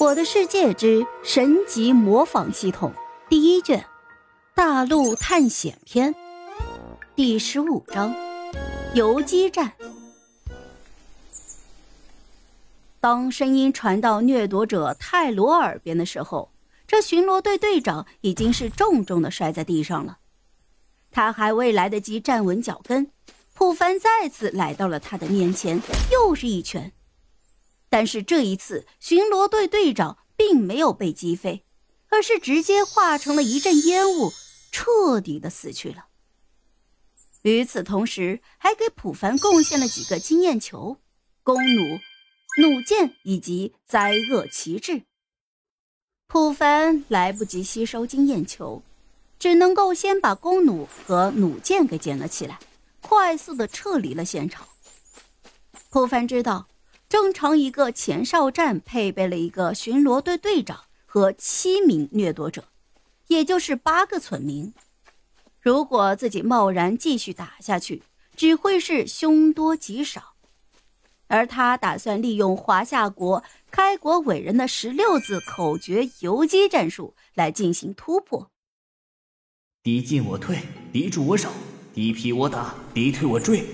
[0.00, 2.92] 我的世界之神级模仿系统
[3.28, 3.84] 第一卷，
[4.54, 6.14] 大陆探险篇
[7.16, 8.14] 第十五章，
[8.94, 9.72] 游击战。
[13.00, 16.52] 当声音传到掠夺者泰罗耳边的时候，
[16.86, 20.18] 这巡逻队队长已经是重重的摔在地上了。
[21.10, 23.10] 他还未来得及站稳脚跟，
[23.52, 25.80] 普凡再次来到了他的面前，
[26.12, 26.92] 又是一拳。
[27.90, 31.64] 但是这一次，巡逻队队长并没有被击飞，
[32.10, 34.32] 而是直接化成了一阵烟雾，
[34.70, 36.06] 彻底的死去了。
[37.42, 40.98] 与此同时，还给普凡贡献了几个经验球、
[41.42, 41.98] 弓弩、
[42.58, 45.04] 弩箭以及灾厄旗帜。
[46.26, 48.82] 普凡来不及吸收经验球，
[49.38, 52.58] 只能够先把弓弩和弩箭给捡了起来，
[53.00, 54.68] 快速的撤离了现场。
[55.88, 56.68] 普凡知道。
[57.08, 62.64] 正常一个前哨站配备了一个巡逻队队长和七名掠夺者，
[63.28, 64.74] 也就是八个村民。
[65.60, 68.02] 如果自己贸然继续打下去，
[68.36, 70.34] 只会是凶多吉少。
[71.28, 78.50] 而他打算利用华夏国开国伟人的十六字口诀游击战术来进行突破：
[79.82, 80.58] 敌进我退，
[80.92, 81.50] 敌驻我守，
[81.94, 83.64] 敌疲我打，敌退我追。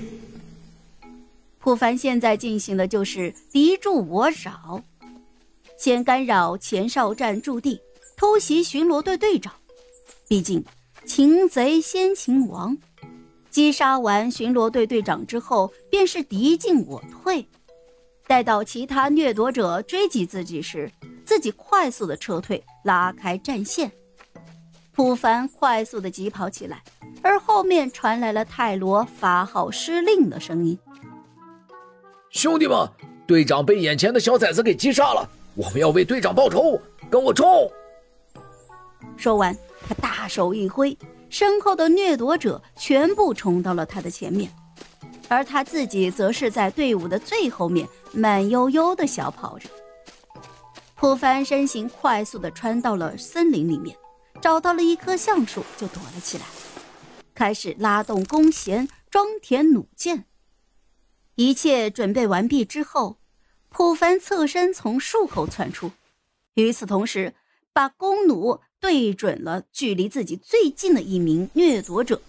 [1.65, 4.83] 普凡现在进行的就是敌驻我扰，
[5.79, 7.81] 先干扰前哨站驻地，
[8.19, 9.51] 偷袭巡逻队队长。
[10.29, 10.63] 毕竟
[11.07, 12.77] 擒贼先擒王，
[13.49, 17.49] 击杀完巡逻队队长之后，便是敌进我退。
[18.27, 20.93] 待到其他掠夺者追击自己时，
[21.25, 23.91] 自己快速的撤退，拉开战线。
[24.93, 26.83] 普凡快速的疾跑起来，
[27.23, 30.79] 而后面传来了泰罗发号施令的声音。
[32.35, 32.77] 兄弟们，
[33.29, 37.71] 队长被眼前的小崽子给击杀了，我们要为队长报仇，跟我冲！
[39.17, 40.99] 说完，他大手一挥，
[41.31, 44.51] 身后的掠夺者全部冲到了他的前面，
[45.29, 49.69] 而他自己则是在队伍的最后面，慢悠悠的小跑着。
[50.97, 53.97] 普凡身形快速的穿到了森林里面，
[54.41, 56.45] 找到了一棵橡树就躲了起来，
[57.33, 60.25] 开始拉动弓弦，装填弩箭。
[61.37, 63.19] 一切准备完毕之后，
[63.69, 65.91] 普凡侧身从树后窜出，
[66.55, 67.35] 与此同时，
[67.73, 72.23] 把弓弩对准了距离自己最近的一名掠夺者。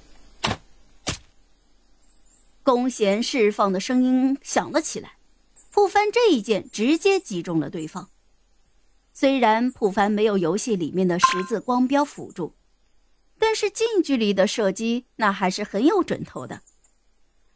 [2.64, 5.18] 弓弦释放的声音响了起来，
[5.70, 8.10] 普凡这一箭直接击中了对方。
[9.14, 12.56] 虽然普凡没有游戏里面的十字光标辅助，
[13.38, 16.62] 但是近距离的射击那还是很有准头的。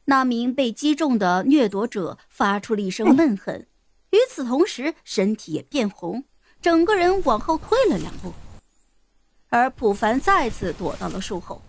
[0.09, 3.68] 那名被击中的掠夺者发出了一声闷哼，
[4.09, 6.24] 与此同时，身体也变红，
[6.59, 8.34] 整个人往后退了两步。
[9.50, 11.62] 而普凡再次躲到了树后，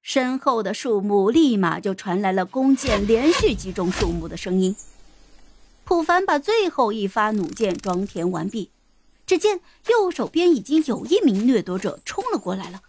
[0.00, 4.76] 身后的树木立马就传来了弓箭连续击中树木的声音。
[5.82, 8.70] 普凡把最后一发弩箭装填完毕，
[9.26, 12.80] 只见右手边已经有一名掠夺者冲了过来了。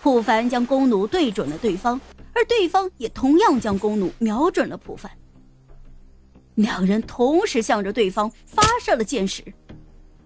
[0.00, 2.00] 普凡将弓弩对准了对方。
[2.36, 5.10] 而对方也同样将弓弩瞄准了普凡，
[6.56, 9.42] 两人同时向着对方发射了箭矢，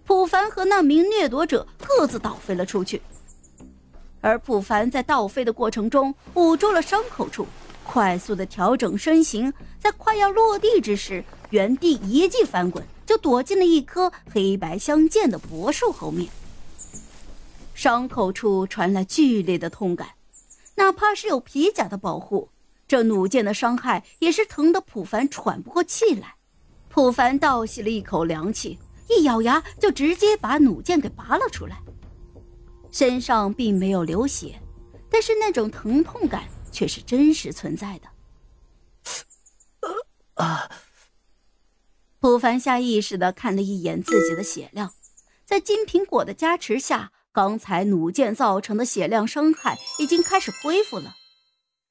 [0.05, 3.01] 普凡和那名掠夺者各自倒飞了出去。
[4.21, 7.47] 而普凡在倒飞的过程中捂住了伤口处，
[7.85, 16.29] 快速的调整身形，在快要落地之时，原地一记翻滚，就躲进了一棵黑白相间的柏树后面。
[17.73, 20.09] 伤口处传来剧烈的痛感。
[20.81, 22.49] 哪怕是有皮甲的保护，
[22.89, 26.37] 这弩箭的伤害也是疼得普凡喘不过气来。
[26.89, 28.79] 普凡倒吸了一口凉气，
[29.11, 31.83] 一咬牙就直接把弩箭给拔了出来。
[32.91, 34.59] 身上并没有流血，
[35.11, 38.09] 但是那种疼痛感却是真实存在的。
[40.43, 40.71] 啊！
[42.21, 44.95] 普凡下意识的看了一眼自己的血量，
[45.45, 47.13] 在金苹果的加持下。
[47.33, 51.15] 刚才弩箭造成的血量伤害已经开始恢复了，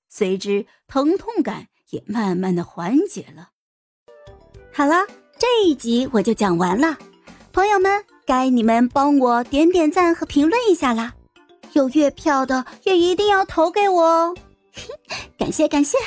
[0.09, 3.50] 随之疼痛感也慢慢的缓解了。
[4.74, 5.06] 好了，
[5.38, 6.97] 这一集我就讲完了，
[7.53, 11.13] 朋友们，该你们帮我点点赞和评论一下啦！
[11.74, 14.35] 有月票的也一定要投给我哦，
[15.38, 15.97] 感 谢感谢。